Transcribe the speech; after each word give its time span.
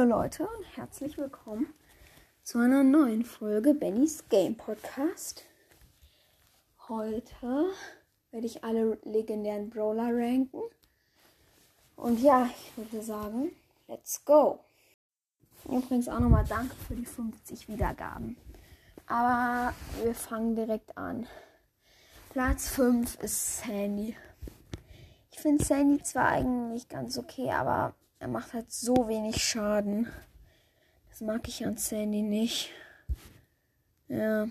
Hallo 0.00 0.16
Leute 0.16 0.48
und 0.48 0.64
herzlich 0.78 1.18
willkommen 1.18 1.74
zu 2.42 2.56
einer 2.56 2.82
neuen 2.82 3.22
Folge 3.22 3.74
Bennys 3.74 4.24
Game 4.30 4.56
Podcast. 4.56 5.44
Heute 6.88 7.66
werde 8.30 8.46
ich 8.46 8.64
alle 8.64 8.98
legendären 9.04 9.68
Brawler 9.68 10.08
ranken. 10.10 10.62
Und 11.96 12.18
ja, 12.18 12.46
ich 12.46 12.78
würde 12.78 13.04
sagen, 13.04 13.52
let's 13.88 14.24
go. 14.24 14.60
Übrigens 15.66 16.08
auch 16.08 16.20
nochmal 16.20 16.46
danke 16.48 16.74
für 16.76 16.94
die 16.94 17.04
50 17.04 17.68
Wiedergaben. 17.68 18.38
Aber 19.06 19.74
wir 20.02 20.14
fangen 20.14 20.56
direkt 20.56 20.96
an. 20.96 21.26
Platz 22.30 22.70
5 22.70 23.22
ist 23.22 23.58
Sandy. 23.58 24.16
Ich 25.30 25.40
finde 25.40 25.62
Sandy 25.62 26.02
zwar 26.02 26.28
eigentlich 26.28 26.88
ganz 26.88 27.18
okay, 27.18 27.50
aber 27.50 27.92
er 28.20 28.28
macht 28.28 28.52
halt 28.52 28.70
so 28.70 29.08
wenig 29.08 29.42
Schaden. 29.42 30.06
Das 31.08 31.22
mag 31.22 31.48
ich 31.48 31.66
an 31.66 31.78
Sandy 31.78 32.22
nicht. 32.22 32.70
Ja. 34.08 34.46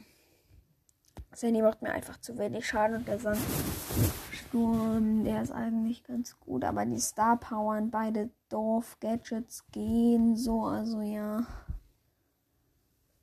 Sandy 1.33 1.61
macht 1.61 1.83
mir 1.83 1.91
einfach 1.91 2.19
zu 2.19 2.37
wenig 2.39 2.67
Schaden 2.67 2.97
und 2.97 3.07
der 3.07 3.19
Sandsturm, 3.19 5.23
der 5.23 5.43
ist 5.43 5.51
eigentlich 5.51 6.03
ganz 6.03 6.37
gut. 6.39 6.65
Aber 6.65 6.83
die 6.85 6.99
Star 6.99 7.37
Powern, 7.37 7.91
beide 7.91 8.31
Dorf-Gadgets 8.49 9.67
gehen 9.71 10.35
so, 10.35 10.65
also 10.65 11.01
ja. 11.01 11.45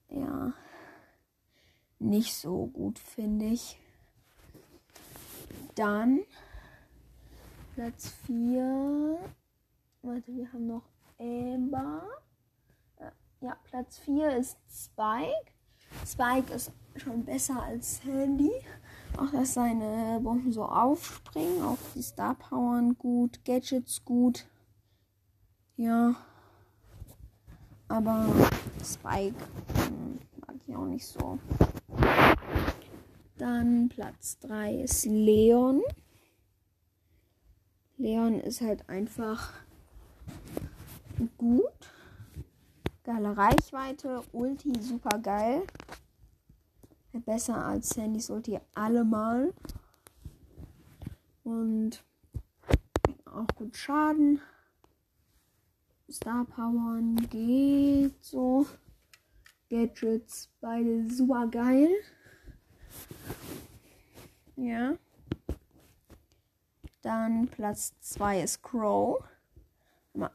Ja. 0.09 0.52
Nicht 1.98 2.34
so 2.34 2.66
gut, 2.66 3.01
finde 3.01 3.46
ich. 3.46 3.80
Dann 5.74 6.20
Platz 7.74 8.10
4 8.26 9.18
Warte, 10.07 10.32
wir 10.37 10.52
haben 10.52 10.68
noch 10.68 10.85
Amber. 11.18 12.07
Ja, 13.40 13.57
Platz 13.65 13.99
4 13.99 14.37
ist 14.37 14.57
Spike. 14.71 15.51
Spike 16.07 16.54
ist 16.54 16.71
schon 16.95 17.24
besser 17.24 17.60
als 17.60 17.96
Sandy. 17.96 18.52
Auch 19.16 19.32
dass 19.32 19.54
seine 19.54 20.21
Bomben 20.23 20.52
so 20.52 20.65
aufspringen. 20.65 21.60
Auch 21.65 21.79
die 21.96 22.02
Star 22.02 22.37
Powern 22.37 22.96
gut. 22.96 23.45
Gadgets 23.45 24.04
gut. 24.04 24.46
Ja. 25.76 26.15
Aber 27.88 28.29
Spike 28.85 29.35
hm, 29.88 30.20
mag 30.46 30.54
ich 30.65 30.76
auch 30.76 30.87
nicht 30.87 31.07
so. 31.07 31.41
Dann 33.38 33.88
Platz 33.88 34.38
3 34.38 34.82
ist 34.82 35.04
Leon. 35.04 35.82
Leon 37.96 38.41
ist 38.41 38.60
halt 38.60 38.88
einfach 38.88 39.65
gut. 41.38 41.90
Geile 43.04 43.36
Reichweite. 43.36 44.22
Ulti 44.32 44.72
super 44.80 45.18
geil. 45.18 45.62
Besser 47.24 47.64
als 47.64 47.90
Sandys 47.90 48.28
Ulti 48.30 48.58
allemal. 48.74 49.54
Und 51.45 52.04
auch 53.24 53.46
gut 53.54 53.76
Schaden. 53.76 54.40
Star 56.10 56.45
Powern 56.45 57.16
geht 57.30 58.23
so. 58.24 58.66
Gadgets 59.68 60.48
beide 60.60 61.08
super 61.10 61.46
geil. 61.48 61.88
Ja. 64.56 64.97
Dann 67.03 67.48
Platz 67.48 67.94
2 68.00 68.42
ist 68.42 68.62
Crow. 68.62 69.22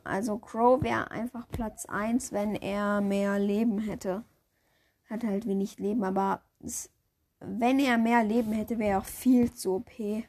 Also 0.04 0.38
Crow 0.38 0.82
wäre 0.82 1.12
einfach 1.12 1.48
Platz 1.50 1.86
1, 1.86 2.32
wenn 2.32 2.56
er 2.56 3.02
mehr 3.02 3.40
Leben 3.40 3.80
hätte. 3.80 4.24
Hat 5.10 5.24
halt 5.24 5.46
wenig 5.48 5.80
Leben, 5.80 6.04
aber 6.04 6.42
es, 6.64 6.90
wenn 7.40 7.80
er 7.80 7.98
mehr 7.98 8.24
Leben 8.24 8.52
hätte, 8.52 8.80
wäre 8.80 8.92
er 8.92 9.00
auch 9.00 9.06
viel 9.06 9.52
zu 9.54 9.76
OP. 9.76 10.00
Ja. 10.00 10.26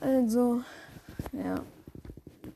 Also, 0.00 0.62
ja. 1.32 1.62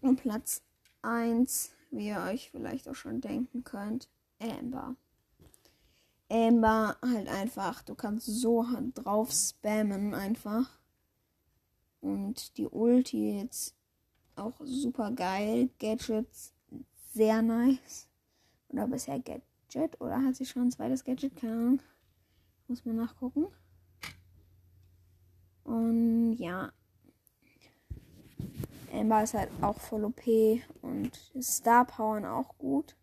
Und 0.00 0.20
Platz 0.20 0.62
1, 1.02 1.72
wie 1.90 2.08
ihr 2.08 2.20
euch 2.30 2.50
vielleicht 2.50 2.88
auch 2.88 2.94
schon 2.94 3.20
denken 3.20 3.64
könnt, 3.64 4.08
Amber. 4.40 4.96
Amber 6.30 6.96
halt 7.02 7.28
einfach, 7.28 7.82
du 7.82 7.94
kannst 7.94 8.26
so 8.26 8.66
drauf 8.94 9.30
spammen 9.30 10.14
einfach. 10.14 10.70
Und 12.04 12.58
die 12.58 12.66
Ulti 12.66 13.40
jetzt 13.40 13.74
auch 14.36 14.52
super 14.62 15.10
geil. 15.10 15.70
Gadgets 15.78 16.52
sehr 17.14 17.40
nice. 17.40 18.08
Oder 18.68 18.86
bisher 18.86 19.18
Gadget. 19.20 19.98
Oder 20.02 20.22
hat 20.22 20.36
sie 20.36 20.44
schon 20.44 20.64
ein 20.64 20.70
zweites 20.70 21.02
Gadget? 21.02 21.34
Keine 21.34 21.54
Ahnung. 21.54 21.80
Muss 22.68 22.84
man 22.84 22.96
nachgucken. 22.96 23.46
Und 25.64 26.34
ja. 26.34 26.72
Amber 28.92 29.22
ist 29.22 29.32
halt 29.32 29.48
auch 29.62 29.80
voll 29.80 30.04
OP. 30.04 30.26
Und 30.82 31.18
Star 31.40 31.86
Powern 31.86 32.26
auch 32.26 32.58
gut. 32.58 32.94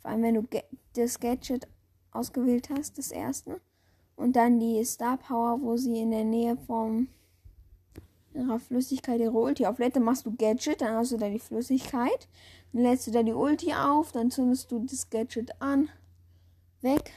Vor 0.00 0.10
allem, 0.10 0.22
wenn 0.22 0.34
du 0.34 0.46
das 0.92 1.18
Gadget 1.18 1.66
ausgewählt 2.10 2.68
hast, 2.68 2.98
das 2.98 3.10
erste. 3.10 3.62
Und 4.14 4.36
dann 4.36 4.60
die 4.60 4.84
Star 4.84 5.16
Power, 5.16 5.58
wo 5.62 5.78
sie 5.78 6.02
in 6.02 6.10
der 6.10 6.24
Nähe 6.24 6.58
vom 6.58 7.08
ihrer 8.36 8.58
Flüssigkeit 8.58 9.20
ihre 9.20 9.32
Ulti 9.32 9.66
auflädt. 9.66 9.96
Dann 9.96 10.04
machst 10.04 10.26
du 10.26 10.34
Gadget, 10.36 10.80
dann 10.80 10.94
hast 10.94 11.12
du 11.12 11.16
da 11.16 11.28
die 11.28 11.38
Flüssigkeit. 11.38 12.28
Dann 12.72 12.82
lädst 12.82 13.06
du 13.06 13.10
da 13.10 13.22
die 13.22 13.32
Ulti 13.32 13.72
auf, 13.72 14.12
dann 14.12 14.30
zündest 14.30 14.70
du 14.70 14.80
das 14.80 15.10
Gadget 15.10 15.60
an. 15.60 15.88
Weg. 16.82 17.12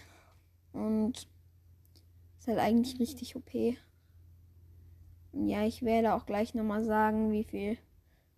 Und 0.74 1.28
ist 2.40 2.48
halt 2.48 2.60
eigentlich 2.60 3.00
richtig 3.00 3.36
OP. 3.36 3.52
Ja, 5.34 5.66
ich 5.66 5.84
werde 5.84 6.14
auch 6.14 6.26
gleich 6.26 6.54
nochmal 6.54 6.84
sagen, 6.84 7.32
wie 7.32 7.44
viel 7.44 7.78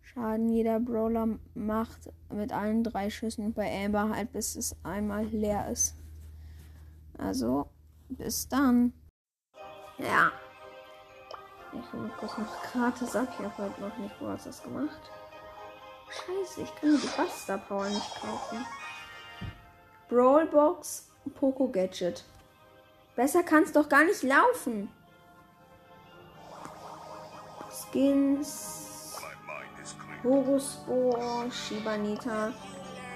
Schaden 0.02 0.50
jeder 0.50 0.80
Brawler 0.80 1.38
macht 1.54 2.12
mit 2.30 2.52
allen 2.52 2.84
drei 2.84 3.08
Schüssen 3.08 3.52
bei 3.54 3.84
Amber 3.84 4.10
halt 4.10 4.32
bis 4.32 4.56
es 4.56 4.76
einmal 4.82 5.24
leer 5.26 5.70
ist. 5.70 5.94
Also, 7.16 7.68
bis 8.08 8.48
dann. 8.48 8.92
Ja. 9.98 10.32
Ich 11.72 11.92
will 11.92 12.10
kurz 12.18 12.36
noch 12.36 12.62
gratis 12.70 13.16
ab. 13.16 13.28
Ich 13.38 13.44
habe 13.44 13.56
heute 13.58 13.80
noch 13.80 13.96
nicht 13.96 14.14
das 14.44 14.62
gemacht. 14.62 15.00
Scheiße, 16.10 16.62
ich 16.62 16.74
kann 16.76 16.90
die 16.90 17.06
Buster 17.06 17.56
Power 17.56 17.86
nicht 17.86 18.20
kaufen. 18.20 18.66
Brawlbox 20.08 21.08
Poco 21.34 21.68
Gadget. 21.68 22.24
Besser 23.16 23.42
kann 23.42 23.62
es 23.62 23.72
doch 23.72 23.88
gar 23.88 24.04
nicht 24.04 24.22
laufen. 24.22 24.90
Skins. 27.70 29.18
Boruspor, 30.22 31.50
Shibanita, 31.50 32.52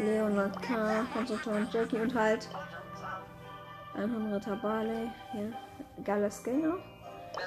Leonard 0.00 0.61
K., 0.61 1.06
Konsultant 1.12 1.73
Jackie 1.73 1.99
und 1.99 2.12
halt 2.15 2.49
100er 3.97 4.56
Bale. 4.56 5.12
Ja, 5.33 6.03
geiler 6.03 6.31
Skin 6.31 6.73
auch. 6.73 6.96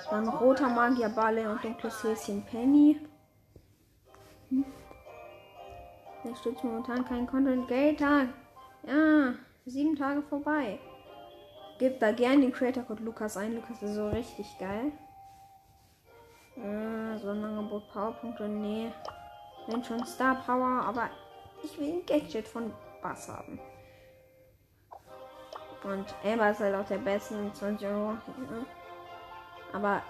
Dann 0.09 0.27
roter 0.29 0.69
Magier 0.69 1.09
Balle 1.09 1.49
und 1.49 1.63
dunkles 1.63 2.03
Häschen 2.03 2.43
Penny. 2.43 2.99
Hm. 4.49 4.65
Der 6.23 6.35
stützt 6.35 6.63
momentan 6.63 7.05
kein 7.05 7.27
Content 7.27 7.67
Gator. 7.67 8.25
Ja, 8.87 9.33
sieben 9.65 9.95
Tage 9.95 10.21
vorbei. 10.23 10.79
Gebt 11.79 12.01
da 12.01 12.11
gern 12.11 12.41
den 12.41 12.51
Creator 12.51 12.83
Code 12.83 13.03
Lukas 13.03 13.37
ein. 13.37 13.55
Lukas 13.55 13.81
ist 13.81 13.95
so 13.95 14.09
richtig 14.09 14.45
geil. 14.59 14.91
Äh, 16.57 17.17
Sonderangebot 17.19 17.89
Powerpunkte. 17.91 18.47
Nee. 18.49 18.91
Wenn 19.67 19.83
schon 19.83 20.05
Star 20.05 20.35
Power, 20.45 20.83
aber 20.85 21.09
ich 21.63 21.79
will 21.79 21.93
ein 21.93 22.05
Gadget 22.05 22.47
von 22.47 22.73
Bass 23.01 23.29
haben. 23.29 23.59
Und 25.83 26.05
Amber 26.25 26.51
ist 26.51 26.59
halt 26.59 26.75
auch 26.75 26.85
der 26.85 26.97
beste. 26.97 27.35
20 27.53 27.87
Euro. 27.87 28.11
Ja. 28.11 28.78
Aber 29.73 30.01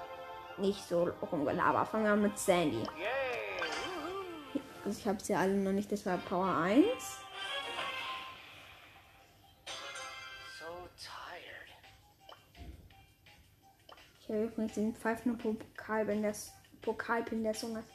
nicht 0.58 0.88
so 0.88 1.10
rumgelabert. 1.32 1.88
Fangen 1.88 2.06
wir 2.06 2.16
mit 2.16 2.38
Sandy. 2.38 2.84
Also 4.86 5.00
ich 5.00 5.08
habe 5.08 5.20
sie 5.22 5.36
alle 5.36 5.54
noch 5.54 5.72
nicht, 5.72 5.92
das 5.92 6.06
war 6.06 6.18
Power 6.18 6.56
1. 6.56 6.86
Ich 14.22 14.30
habe 14.30 14.44
übrigens 14.46 14.76
den 14.76 14.96
pfeifenden 14.96 15.40
Pokalpin 15.40 16.22
des 16.22 16.54
Pokalpin 16.82 17.44
des 17.44 17.62
Sohnes. 17.62 17.86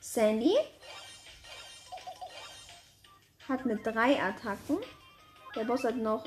Sandy 0.00 0.54
hat 3.48 3.64
mit 3.64 3.86
drei 3.86 4.22
Attacken. 4.22 4.76
Der 5.56 5.64
Boss 5.64 5.84
hat 5.84 5.96
noch 5.96 6.26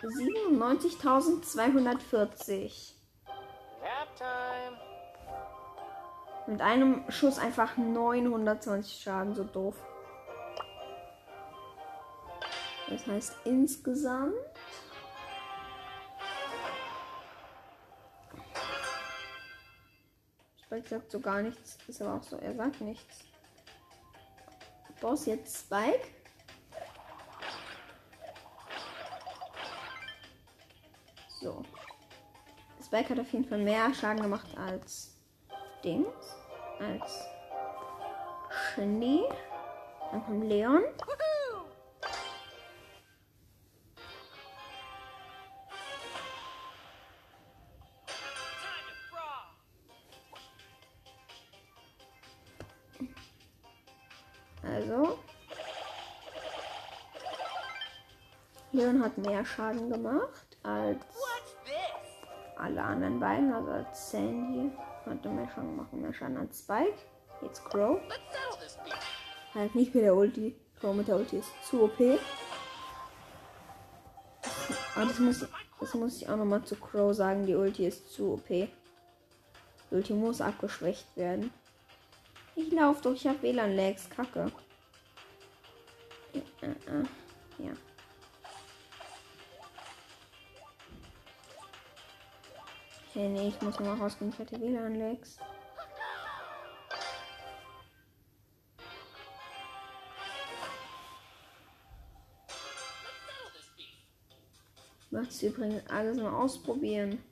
97.240. 0.00 2.95
Mit 6.46 6.60
einem 6.60 7.10
Schuss 7.10 7.38
einfach 7.38 7.76
920 7.76 9.02
Schaden, 9.02 9.34
so 9.34 9.44
doof. 9.44 9.74
Das 12.88 13.06
heißt 13.06 13.36
insgesamt. 13.44 14.34
Spike 20.62 20.88
sagt 20.88 21.10
so 21.10 21.20
gar 21.20 21.42
nichts, 21.42 21.78
ist 21.88 22.02
aber 22.02 22.14
auch 22.14 22.22
so, 22.22 22.36
er 22.36 22.54
sagt 22.54 22.80
nichts. 22.80 23.24
Boss 25.00 25.26
jetzt 25.26 25.66
Spike. 25.66 26.08
So. 31.40 31.62
Spike 32.86 33.10
hat 33.10 33.18
auf 33.18 33.32
jeden 33.32 33.44
Fall 33.44 33.58
mehr 33.58 33.92
Schaden 33.92 34.22
gemacht 34.22 34.46
als 34.56 35.16
Dings. 35.82 36.36
Als 36.78 37.26
Shindy. 38.74 39.24
Dann 40.12 40.24
kommt 40.24 40.44
Leon. 40.44 40.84
Also. 54.62 55.18
Leon 58.70 59.02
hat 59.02 59.18
mehr 59.18 59.44
Schaden 59.44 59.90
gemacht 59.90 60.56
als 60.62 61.25
alle 62.56 62.82
anderen 62.82 63.20
beiden. 63.20 63.52
Also 63.52 63.70
als 63.70 64.10
Sandy 64.10 64.70
hat 65.04 65.24
er 65.24 65.30
mehr 65.30 65.48
Schaden 65.48 65.70
gemacht 65.70 65.88
und 65.92 66.02
mehr 66.02 66.12
Schaden 66.12 66.36
als 66.36 66.60
Spike. 66.60 66.98
Jetzt 67.42 67.64
Crow. 67.64 68.00
Halt 69.54 69.74
nicht 69.74 69.94
mit 69.94 70.04
der 70.04 70.14
Ulti. 70.14 70.54
Crow 70.80 70.94
mit 70.94 71.08
der 71.08 71.16
Ulti 71.16 71.38
ist 71.38 71.50
zu 71.64 71.84
OP. 71.84 72.00
Aber 74.94 75.06
das 75.06 75.18
muss, 75.18 75.46
das 75.80 75.94
muss 75.94 76.16
ich 76.16 76.28
auch 76.28 76.36
nochmal 76.36 76.62
zu 76.64 76.76
Crow 76.76 77.14
sagen. 77.14 77.46
Die 77.46 77.54
Ulti 77.54 77.86
ist 77.86 78.12
zu 78.12 78.34
OP. 78.34 78.48
Die 78.48 78.68
Ulti 79.90 80.14
muss 80.14 80.40
abgeschwächt 80.40 81.16
werden. 81.16 81.52
Ich 82.54 82.72
lauf 82.72 83.02
doch, 83.02 83.12
ich 83.12 83.26
hab 83.26 83.42
WLAN-Lags, 83.42 84.08
kacke. 84.08 84.50
Okay, 93.16 93.30
nee, 93.30 93.48
ich 93.48 93.62
muss 93.62 93.80
mal 93.80 93.94
rausgehen, 93.94 94.30
ich 94.30 94.38
hatte 94.38 94.60
WLAN-Lags. 94.60 95.38
Macht's 105.10 105.42
übrigens 105.42 105.88
alles 105.88 106.18
mal 106.18 106.34
ausprobieren. 106.34 107.24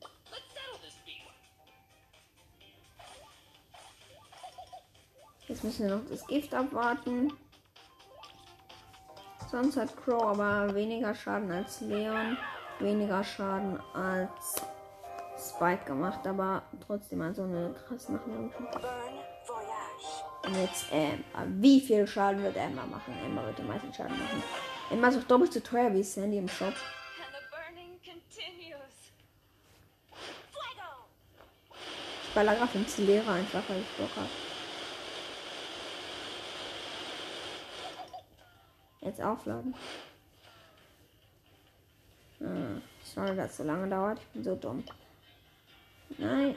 Jetzt 5.49 5.65
müssen 5.65 5.87
wir 5.87 5.97
noch 5.97 6.09
das 6.09 6.27
Gift 6.27 6.55
abwarten. 6.55 7.31
Sonst 9.51 9.77
hat 9.77 9.95
Crow 9.99 10.23
aber 10.23 10.75
weniger 10.75 11.15
Schaden 11.15 11.53
als 11.53 11.83
Leon, 11.83 12.39
weniger 12.79 13.23
Schaden 13.23 13.79
als 13.93 14.63
Spike 15.55 15.85
gemacht, 15.85 16.27
aber 16.27 16.63
trotzdem 16.85 17.23
also 17.23 17.43
eine 17.45 17.75
krass 17.87 18.09
machen. 18.09 18.53
Und 20.47 20.57
jetzt 20.57 20.87
Emma. 20.91 21.47
Wie 21.47 21.81
viel 21.81 22.07
Schaden 22.07 22.43
wird 22.43 22.57
Emma 22.57 22.85
machen? 22.85 23.15
Emma 23.25 23.45
wird 23.45 23.59
den 23.59 23.67
meisten 23.67 23.93
Schaden 23.93 24.19
machen. 24.19 24.43
Emma 24.91 25.09
ist 25.09 25.19
auch 25.19 25.25
doppelt 25.25 25.53
so 25.53 25.61
teuer 25.61 25.93
wie 25.93 26.03
Sandy 26.03 26.39
im 26.39 26.49
Shop. 26.49 26.75
Ich 32.23 32.35
baller 32.35 32.57
gerade 32.57 32.79
ins 32.79 32.99
Lehrer 32.99 33.33
einfach, 33.33 33.63
weil 33.69 33.81
ich 33.81 33.97
Bock 33.97 34.11
habe. 34.17 34.29
Jetzt 39.03 39.23
aufladen. 39.23 39.75
Hm, 42.39 42.83
sorry, 43.03 43.37
dass 43.37 43.53
es 43.53 43.57
so 43.59 43.63
lange 43.63 43.89
dauert. 43.89 44.19
Ich 44.19 44.27
bin 44.29 44.43
so 44.43 44.57
dumm. 44.57 44.83
Nein. 46.19 46.57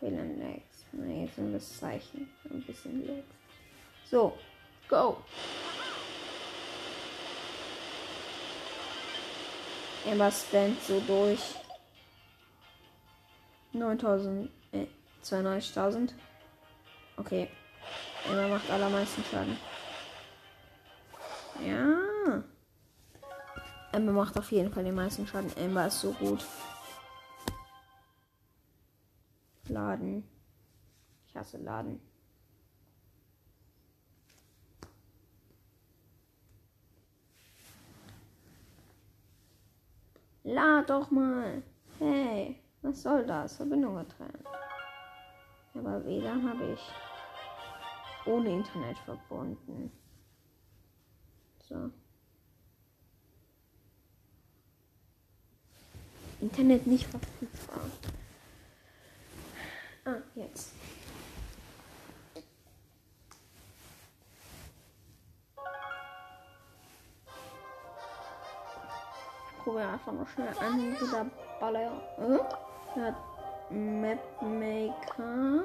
Vielen 0.00 0.40
Lags. 0.40 0.84
Nein, 0.90 1.26
jetzt 1.26 1.36
sind 1.36 1.52
das 1.52 1.78
Zeichen. 1.78 2.28
Ein 2.50 2.62
bisschen 2.62 3.06
Lags. 3.06 3.26
So, 4.10 4.36
go. 4.88 5.22
Emma 10.04 10.30
stand 10.30 10.82
so 10.82 11.00
durch. 11.06 11.40
9000, 13.72 14.50
äh, 14.72 14.86
92.000. 15.22 16.12
Okay. 17.16 17.48
Emma 18.28 18.48
macht 18.48 18.70
allermeisten 18.70 19.24
Schaden. 19.30 19.56
Ja. 21.64 22.42
Emma 23.92 24.12
macht 24.12 24.38
auf 24.38 24.50
jeden 24.50 24.72
Fall 24.72 24.84
den 24.84 24.94
meisten 24.94 25.26
Schaden. 25.26 25.56
Emma 25.56 25.86
ist 25.86 26.00
so 26.00 26.12
gut. 26.12 26.44
Laden. 29.68 30.24
Ich 31.26 31.36
hasse 31.36 31.58
Laden. 31.58 32.00
Lad 40.44 40.90
doch 40.90 41.10
mal. 41.10 41.62
Hey, 41.98 42.60
was 42.82 43.02
soll 43.02 43.24
das? 43.24 43.56
Verbindung 43.56 43.96
getrennt. 43.96 44.44
Aber 45.74 46.04
WLAN 46.04 46.48
habe 46.48 46.72
ich 46.72 46.80
ohne 48.26 48.52
Internet 48.52 48.98
verbunden. 48.98 49.90
So. 51.68 51.90
Internet 56.40 56.86
nicht 56.86 57.06
verfügbar. 57.06 57.84
Ah, 60.04 60.16
jetzt. 60.34 60.72
Ich 69.50 69.64
probiere 69.64 69.90
einfach 69.90 70.12
noch 70.12 70.28
schnell 70.28 70.48
an, 70.58 70.96
dieser 71.00 71.26
Baller. 71.60 72.02
Äh? 72.18 72.98
Er 72.98 73.06
hat 73.06 73.14
Mapmaker. 73.70 75.64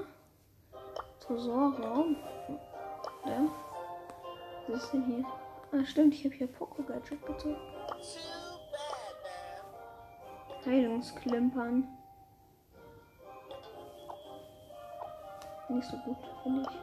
Tresorraum. 1.20 2.16
Ja. 3.26 3.50
Was 4.68 4.84
ist 4.84 4.94
denn 4.94 5.06
hier? 5.06 5.26
Ah, 5.72 5.84
stimmt, 5.84 6.14
ich 6.14 6.24
habe 6.26 6.36
hier 6.36 6.48
Poco 6.48 6.84
Gadget 6.84 7.26
gezogen. 7.26 7.58
Heilungsklimpern. 10.64 11.88
Nicht 15.78 15.92
so 15.92 15.98
gut, 15.98 16.18
finde 16.42 16.62
ich. 16.64 16.78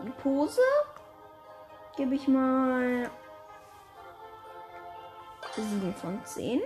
Die 0.00 0.10
Pose 0.20 0.60
gebe 1.96 2.16
ich 2.16 2.26
mal 2.26 3.08
7 5.54 5.94
von 5.94 6.24
10. 6.24 6.60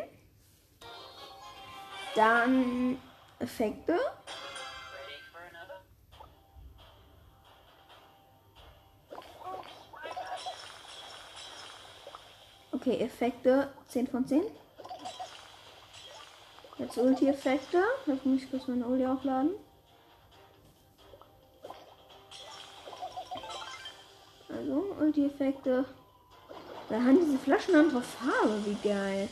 Dann 2.14 2.98
Effekte. 3.40 3.98
Okay, 12.84 12.98
Effekte 12.98 13.68
10 13.86 14.08
von 14.08 14.26
10. 14.26 14.42
Jetzt 16.78 16.98
Ulti-Effekte. 16.98 17.80
Jetzt 18.06 18.26
muss 18.26 18.42
ich 18.42 18.50
kurz 18.50 18.66
meine 18.66 18.84
Ulti 18.84 19.06
aufladen. 19.06 19.50
Also, 24.48 24.96
Ulti-Effekte. 24.98 25.84
Da 26.88 26.96
haben 26.96 27.20
diese 27.24 27.38
Flaschen 27.38 27.76
andere 27.76 28.02
Farbe. 28.02 28.58
Wie 28.66 28.88
geil. 28.88 29.28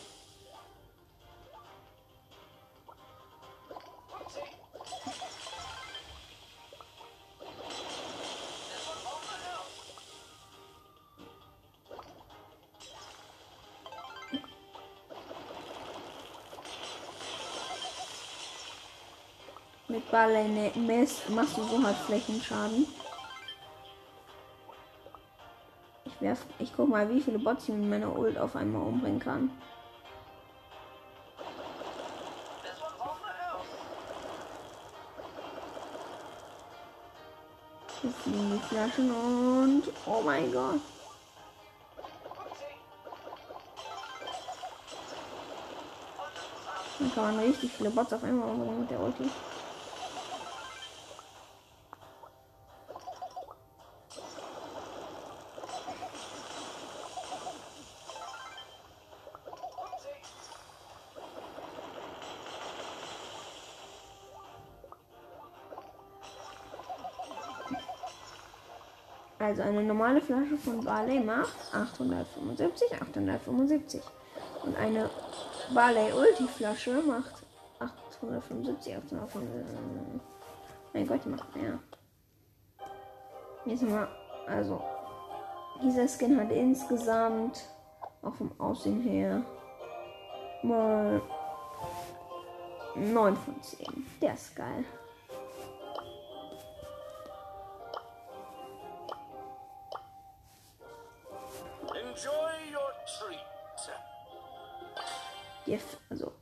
Mit 19.90 20.08
Barley 20.08 20.46
ne- 20.46 20.72
mäß- 20.76 21.28
machst 21.30 21.56
du 21.56 21.64
so 21.64 21.82
halt 21.82 21.96
Flächenschaden. 21.96 22.86
Ich 26.04 26.20
werf, 26.20 26.44
ich 26.60 26.72
guck 26.76 26.88
mal, 26.88 27.08
wie 27.10 27.20
viele 27.20 27.40
Bots 27.40 27.68
ich 27.68 27.74
mit 27.74 27.90
meiner 27.90 28.16
Ult 28.16 28.38
auf 28.38 28.54
einmal 28.54 28.82
umbringen 28.82 29.18
kann. 29.18 29.50
Hier 38.00 38.10
fliegen 38.12 38.52
die 38.52 38.68
Flaschen 38.68 39.10
und. 39.10 39.82
Oh 40.06 40.22
mein 40.24 40.52
Gott. 40.52 40.80
Dann 47.00 47.14
kann 47.14 47.24
man 47.36 47.44
richtig 47.44 47.72
viele 47.72 47.90
Bots 47.90 48.12
auf 48.12 48.22
einmal 48.22 48.48
umbringen 48.50 48.80
mit 48.82 48.90
der 48.90 49.00
Ulti. 49.00 49.28
Also 69.40 69.62
eine 69.62 69.82
normale 69.82 70.20
Flasche 70.20 70.58
von 70.58 70.84
Barley 70.84 71.18
macht 71.18 71.74
875, 71.74 72.92
875. 73.00 74.02
Und 74.64 74.76
eine 74.76 75.08
Barley 75.72 76.12
Ulti 76.12 76.44
Flasche 76.44 77.02
macht 77.02 77.42
875, 77.78 78.96
875. 78.96 80.20
Mein 80.92 81.06
Gott, 81.06 81.24
die 81.24 81.28
macht 81.30 81.56
mehr. 81.56 81.78
Jetzt 83.64 83.82
mal, 83.82 84.08
also 84.46 84.82
dieser 85.82 86.06
Skin 86.06 86.38
hat 86.38 86.52
insgesamt 86.52 87.64
auch 88.20 88.34
vom 88.34 88.52
Aussehen 88.60 89.00
her 89.00 89.42
mal 90.62 91.22
9 92.94 93.36
von 93.36 93.62
10. 93.62 94.06
Der 94.20 94.34
ist 94.34 94.54
geil. 94.54 94.84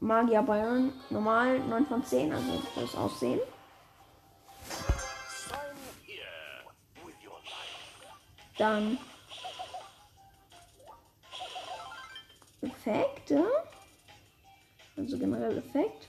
Magier 0.08 0.42
Bayern 0.42 0.90
normal 1.10 1.58
9 1.58 1.86
von 1.86 2.02
10, 2.02 2.32
also 2.32 2.62
das 2.74 2.94
Aussehen. 2.94 3.40
Dann 8.56 8.98
Effekte. 12.62 13.44
Also 14.96 15.18
generell 15.18 15.58
Effekt. 15.58 16.08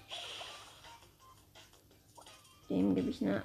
Dem 2.70 2.96
gebe 2.96 3.10
ich 3.10 3.22
eine 3.22 3.44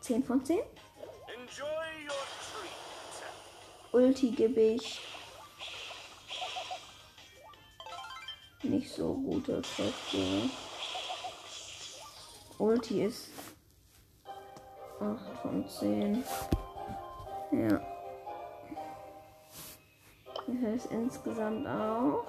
10 0.00 0.24
von 0.24 0.44
10. 0.44 0.58
Enjoy 0.58 1.66
your 2.04 2.26
treat. 2.52 3.92
Ulti 3.92 4.30
gebe 4.30 4.60
ich 4.60 5.00
nicht 8.64 8.90
so 8.90 9.14
gute 9.14 9.58
Effekte. 9.58 10.50
Ulti 12.58 13.04
ist 13.04 13.30
8 15.00 15.38
von 15.42 15.68
10. 15.68 16.24
Ja. 17.52 17.80
Das 20.46 20.56
heißt 20.62 20.92
insgesamt 20.92 21.66
auch. 21.66 22.24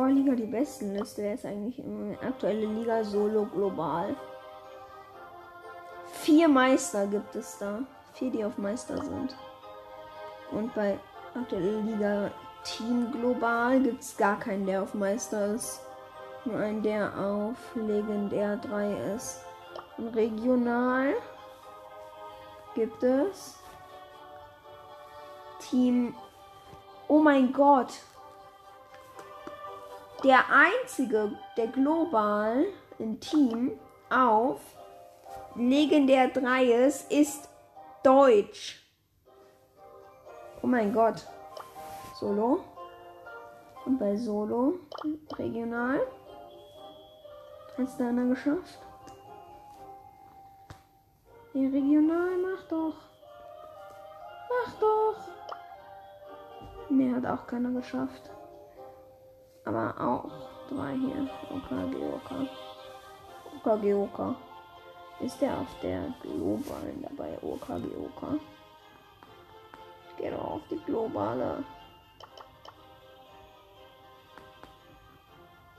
In 0.00 0.06
Power 0.06 0.14
Liga 0.14 0.34
die 0.34 0.46
besten 0.46 0.94
Liste 0.96 1.22
wäre 1.22 1.34
es 1.34 1.44
eigentlich 1.44 1.78
immer 1.78 2.16
aktuelle 2.22 2.64
Liga 2.64 3.04
Solo 3.04 3.44
global. 3.44 4.16
Vier 6.06 6.48
Meister 6.48 7.06
gibt 7.06 7.34
es 7.36 7.58
da. 7.58 7.80
Vier, 8.14 8.30
die 8.30 8.42
auf 8.42 8.56
Meister 8.56 8.96
sind. 8.96 9.36
Und 10.52 10.74
bei 10.74 10.98
aktuelle 11.34 11.80
Liga 11.80 12.30
Team 12.64 13.12
global 13.12 13.78
gibt 13.80 14.00
es 14.00 14.16
gar 14.16 14.38
keinen, 14.38 14.64
der 14.64 14.82
auf 14.82 14.94
Meister 14.94 15.54
ist. 15.54 15.82
Nur 16.46 16.56
einen, 16.56 16.82
der 16.82 17.12
auf 17.18 17.58
Legendär 17.74 18.56
3 18.56 19.14
ist. 19.16 19.44
Und 19.98 20.16
regional 20.16 21.12
gibt 22.74 23.02
es 23.02 23.58
Team. 25.58 26.14
Oh 27.06 27.18
mein 27.18 27.52
Gott! 27.52 27.92
Der 30.22 30.44
einzige, 30.50 31.32
der 31.56 31.68
global 31.68 32.66
im 32.98 33.18
Team 33.20 33.72
auf 34.10 34.60
Legendär 35.54 36.28
3 36.28 36.64
ist, 36.86 37.10
ist 37.10 37.48
Deutsch. 38.02 38.84
Oh 40.62 40.66
mein 40.66 40.92
Gott. 40.92 41.26
Solo. 42.14 42.62
Und 43.86 43.98
bei 43.98 44.14
Solo 44.14 44.74
regional 45.38 46.00
hat 47.78 47.86
es 47.86 47.96
da 47.96 48.08
einer 48.08 48.26
geschafft. 48.26 48.78
Ja, 51.54 51.66
regional, 51.70 52.36
mach 52.42 52.62
doch. 52.68 52.94
Mach 54.50 54.74
doch. 54.80 55.16
Mehr 56.90 57.16
hat 57.16 57.24
auch 57.24 57.46
keiner 57.46 57.70
geschafft. 57.70 58.30
Aber 59.64 59.94
auch 59.98 60.30
drei 60.68 60.94
hier. 60.96 61.28
OKG, 61.50 61.96
OK. 62.14 62.30
OKG, 63.64 63.94
OK. 63.94 64.34
Ist 65.20 65.40
der 65.40 65.58
auf 65.58 65.68
der 65.82 66.14
globalen 66.22 67.02
dabei? 67.02 67.36
OKG, 67.42 67.84
OK. 67.96 68.40
Ich 70.08 70.16
gehe 70.16 70.30
doch 70.30 70.44
auf 70.44 70.62
die 70.70 70.78
globale. 70.78 71.64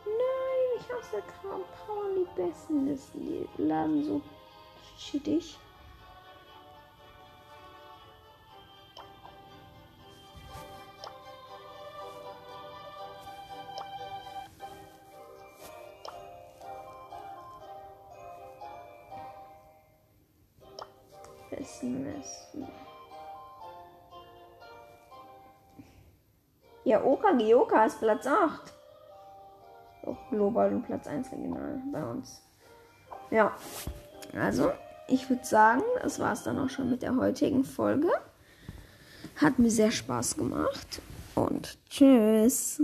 Nein, 0.05 0.67
ich 0.77 0.89
hasse 0.93 1.23
Kram 1.41 1.63
Power 1.85 2.09
die 2.15 2.41
besten. 2.41 2.99
Die 3.15 3.47
laden 3.57 4.03
so 4.03 4.21
shittig. 4.97 5.57
Besten 21.61 22.03
Listen. 22.03 22.67
Ja, 26.83 27.03
Oka 27.03 27.85
ist 27.85 27.99
Platz 27.99 28.25
8. 28.25 28.73
Auch 30.07 30.17
global 30.31 30.73
und 30.73 30.81
Platz 30.81 31.05
1 31.05 31.31
regional 31.31 31.79
bei 31.91 32.03
uns. 32.03 32.41
Ja, 33.29 33.55
also 34.35 34.71
ich 35.07 35.29
würde 35.29 35.45
sagen, 35.45 35.83
das 36.01 36.19
war 36.19 36.33
es 36.33 36.41
dann 36.41 36.57
auch 36.57 36.69
schon 36.69 36.89
mit 36.89 37.03
der 37.03 37.15
heutigen 37.15 37.63
Folge. 37.63 38.09
Hat 39.35 39.59
mir 39.59 39.69
sehr 39.69 39.91
Spaß 39.91 40.37
gemacht 40.37 40.99
und 41.35 41.77
tschüss. 41.87 42.81